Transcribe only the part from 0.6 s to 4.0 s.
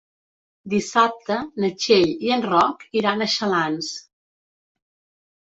Dissabte na Txell i en Roc iran a Xalans.